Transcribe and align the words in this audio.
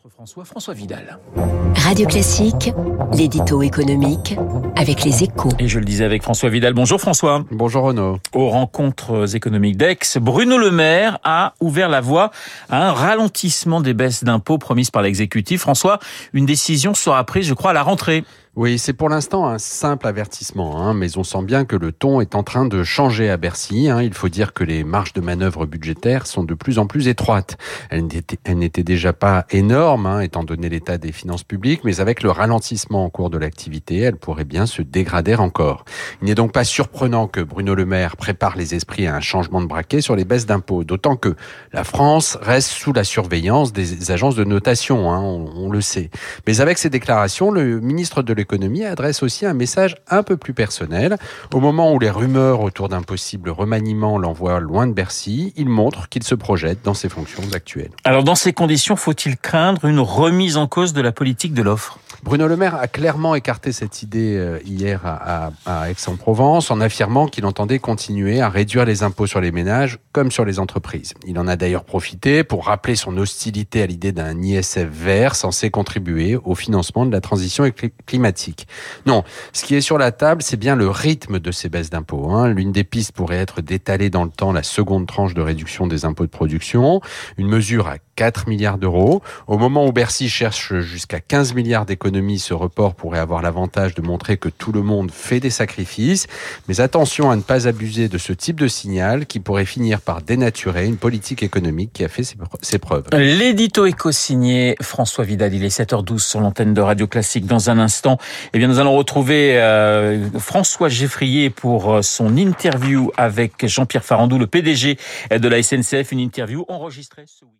rencontre 0.00 0.14
François, 0.14 0.44
François 0.44 0.74
Vidal. 0.74 1.18
Radio 1.74 2.06
Classique, 2.06 2.72
l'édito 3.12 3.60
économique 3.62 4.36
avec 4.76 5.04
les 5.04 5.24
échos. 5.24 5.50
Et 5.58 5.68
je 5.68 5.78
le 5.78 5.84
disais 5.84 6.04
avec 6.04 6.22
François 6.22 6.48
Vidal. 6.48 6.72
Bonjour 6.72 7.00
François. 7.00 7.44
Bonjour 7.50 7.84
Renaud. 7.84 8.18
Aux 8.32 8.48
rencontres 8.48 9.34
économiques 9.34 9.76
d'Aix, 9.76 9.98
Bruno 10.16 10.56
Le 10.56 10.70
Maire 10.70 11.18
a 11.24 11.54
ouvert 11.60 11.88
la 11.88 12.00
voie 12.00 12.30
à 12.70 12.88
un 12.88 12.92
ralentissement 12.92 13.80
des 13.80 13.92
baisses 13.92 14.24
d'impôts 14.24 14.58
promises 14.58 14.90
par 14.90 15.02
l'exécutif. 15.02 15.60
François, 15.60 15.98
une 16.32 16.46
décision 16.46 16.94
sera 16.94 17.22
prise, 17.24 17.46
je 17.46 17.54
crois, 17.54 17.72
à 17.72 17.74
la 17.74 17.82
rentrée. 17.82 18.24
Oui, 18.62 18.78
c'est 18.78 18.92
pour 18.92 19.08
l'instant 19.08 19.48
un 19.48 19.56
simple 19.56 20.06
avertissement, 20.06 20.82
hein, 20.82 20.92
mais 20.92 21.16
on 21.16 21.24
sent 21.24 21.44
bien 21.44 21.64
que 21.64 21.76
le 21.76 21.92
ton 21.92 22.20
est 22.20 22.34
en 22.34 22.42
train 22.42 22.66
de 22.66 22.84
changer 22.84 23.30
à 23.30 23.38
Bercy. 23.38 23.88
Hein. 23.88 24.02
Il 24.02 24.12
faut 24.12 24.28
dire 24.28 24.52
que 24.52 24.64
les 24.64 24.84
marges 24.84 25.14
de 25.14 25.22
manœuvre 25.22 25.64
budgétaires 25.64 26.26
sont 26.26 26.44
de 26.44 26.52
plus 26.52 26.78
en 26.78 26.86
plus 26.86 27.08
étroites. 27.08 27.56
Elles 27.88 28.04
n'étaient 28.04 28.82
déjà 28.82 29.14
pas 29.14 29.46
énormes, 29.48 30.04
hein, 30.04 30.20
étant 30.20 30.44
donné 30.44 30.68
l'état 30.68 30.98
des 30.98 31.10
finances 31.10 31.42
publiques, 31.42 31.84
mais 31.84 32.00
avec 32.00 32.22
le 32.22 32.30
ralentissement 32.30 33.06
en 33.06 33.08
cours 33.08 33.30
de 33.30 33.38
l'activité, 33.38 33.96
elles 33.96 34.18
pourraient 34.18 34.44
bien 34.44 34.66
se 34.66 34.82
dégrader 34.82 35.36
encore. 35.36 35.86
Il 36.20 36.26
n'est 36.26 36.34
donc 36.34 36.52
pas 36.52 36.64
surprenant 36.64 37.28
que 37.28 37.40
Bruno 37.40 37.74
Le 37.74 37.86
Maire 37.86 38.18
prépare 38.18 38.58
les 38.58 38.74
esprits 38.74 39.06
à 39.06 39.16
un 39.16 39.20
changement 39.20 39.62
de 39.62 39.68
braquet 39.68 40.02
sur 40.02 40.16
les 40.16 40.26
baisses 40.26 40.44
d'impôts, 40.44 40.84
d'autant 40.84 41.16
que 41.16 41.34
la 41.72 41.82
France 41.82 42.36
reste 42.42 42.68
sous 42.68 42.92
la 42.92 43.04
surveillance 43.04 43.72
des 43.72 44.10
agences 44.10 44.34
de 44.34 44.44
notation, 44.44 45.10
hein, 45.10 45.20
on, 45.22 45.50
on, 45.56 45.70
le 45.70 45.80
sait. 45.80 46.10
Mais 46.46 46.60
avec 46.60 46.76
ces 46.76 46.90
déclarations, 46.90 47.50
le 47.50 47.80
ministre 47.80 48.22
de 48.22 48.34
l'économie 48.34 48.49
adresse 48.84 49.22
aussi 49.22 49.46
un 49.46 49.54
message 49.54 49.96
un 50.08 50.22
peu 50.22 50.36
plus 50.36 50.54
personnel. 50.54 51.16
Au 51.52 51.60
moment 51.60 51.92
où 51.92 51.98
les 51.98 52.10
rumeurs 52.10 52.60
autour 52.62 52.88
d'un 52.88 53.02
possible 53.02 53.50
remaniement 53.50 54.18
l'envoient 54.18 54.60
loin 54.60 54.86
de 54.86 54.92
Bercy, 54.92 55.52
il 55.56 55.68
montre 55.68 56.08
qu'il 56.08 56.22
se 56.22 56.34
projette 56.34 56.78
dans 56.84 56.94
ses 56.94 57.08
fonctions 57.08 57.42
actuelles. 57.52 57.90
Alors 58.04 58.24
dans 58.24 58.34
ces 58.34 58.52
conditions, 58.52 58.96
faut-il 58.96 59.36
craindre 59.36 59.84
une 59.84 60.00
remise 60.00 60.56
en 60.56 60.66
cause 60.66 60.92
de 60.92 61.00
la 61.00 61.12
politique 61.12 61.54
de 61.54 61.62
l'offre? 61.62 61.98
Bruno 62.22 62.46
Le 62.46 62.56
Maire 62.56 62.74
a 62.74 62.86
clairement 62.86 63.34
écarté 63.34 63.72
cette 63.72 64.02
idée 64.02 64.36
euh, 64.36 64.58
hier 64.64 65.00
à, 65.06 65.46
à, 65.64 65.82
à 65.82 65.90
Aix-en-Provence 65.90 66.70
en 66.70 66.80
affirmant 66.80 67.26
qu'il 67.26 67.46
entendait 67.46 67.78
continuer 67.78 68.40
à 68.40 68.48
réduire 68.50 68.84
les 68.84 69.02
impôts 69.02 69.26
sur 69.26 69.40
les 69.40 69.52
ménages 69.52 69.98
comme 70.12 70.30
sur 70.30 70.44
les 70.44 70.58
entreprises. 70.58 71.14
Il 71.26 71.38
en 71.38 71.48
a 71.48 71.56
d'ailleurs 71.56 71.84
profité 71.84 72.44
pour 72.44 72.66
rappeler 72.66 72.94
son 72.94 73.16
hostilité 73.16 73.82
à 73.82 73.86
l'idée 73.86 74.12
d'un 74.12 74.40
ISF 74.42 74.86
vert 74.90 75.34
censé 75.34 75.70
contribuer 75.70 76.36
au 76.36 76.54
financement 76.54 77.06
de 77.06 77.12
la 77.12 77.20
transition 77.20 77.64
climatique. 78.06 78.29
Non, 79.06 79.24
ce 79.52 79.64
qui 79.64 79.74
est 79.74 79.80
sur 79.80 79.98
la 79.98 80.12
table, 80.12 80.42
c'est 80.42 80.56
bien 80.56 80.76
le 80.76 80.88
rythme 80.88 81.38
de 81.38 81.50
ces 81.50 81.68
baisses 81.68 81.90
d'impôts. 81.90 82.30
Hein. 82.30 82.48
L'une 82.48 82.72
des 82.72 82.84
pistes 82.84 83.12
pourrait 83.12 83.38
être 83.38 83.60
d'étaler 83.60 84.10
dans 84.10 84.24
le 84.24 84.30
temps 84.30 84.52
la 84.52 84.62
seconde 84.62 85.06
tranche 85.06 85.34
de 85.34 85.42
réduction 85.42 85.86
des 85.86 86.04
impôts 86.04 86.24
de 86.24 86.30
production, 86.30 87.00
une 87.38 87.48
mesure 87.48 87.88
à 87.88 87.96
4 88.20 88.48
milliards 88.48 88.76
d'euros. 88.76 89.22
Au 89.46 89.56
moment 89.56 89.86
où 89.86 89.92
Bercy 89.92 90.28
cherche 90.28 90.74
jusqu'à 90.80 91.20
15 91.20 91.54
milliards 91.54 91.86
d'économies, 91.86 92.38
ce 92.38 92.52
report 92.52 92.94
pourrait 92.94 93.18
avoir 93.18 93.40
l'avantage 93.40 93.94
de 93.94 94.02
montrer 94.02 94.36
que 94.36 94.50
tout 94.50 94.72
le 94.72 94.82
monde 94.82 95.10
fait 95.10 95.40
des 95.40 95.48
sacrifices. 95.48 96.26
Mais 96.68 96.82
attention 96.82 97.30
à 97.30 97.36
ne 97.36 97.40
pas 97.40 97.66
abuser 97.66 98.08
de 98.08 98.18
ce 98.18 98.34
type 98.34 98.60
de 98.60 98.68
signal 98.68 99.24
qui 99.24 99.40
pourrait 99.40 99.64
finir 99.64 100.02
par 100.02 100.20
dénaturer 100.20 100.84
une 100.84 100.98
politique 100.98 101.42
économique 101.42 101.94
qui 101.94 102.04
a 102.04 102.08
fait 102.08 102.22
ses 102.60 102.78
preuves. 102.78 103.04
L'édito 103.14 103.86
éco-signé 103.86 104.76
François 104.82 105.24
Vidal, 105.24 105.54
il 105.54 105.64
est 105.64 105.74
7h12 105.74 106.18
sur 106.18 106.40
l'antenne 106.42 106.74
de 106.74 106.82
Radio 106.82 107.06
Classique. 107.06 107.46
Dans 107.46 107.70
un 107.70 107.78
instant, 107.78 108.18
eh 108.52 108.58
bien, 108.58 108.68
nous 108.68 108.80
allons 108.80 108.98
retrouver 108.98 109.58
euh, 109.58 110.28
François 110.38 110.90
Geffrier 110.90 111.48
pour 111.48 112.04
son 112.04 112.36
interview 112.36 113.12
avec 113.16 113.66
Jean-Pierre 113.66 114.04
Farandou, 114.04 114.36
le 114.36 114.46
PDG 114.46 114.98
de 115.30 115.48
la 115.48 115.62
SNCF, 115.62 116.12
une 116.12 116.20
interview 116.20 116.66
enregistrée 116.68 117.24
ce 117.26 117.46
week 117.46 117.54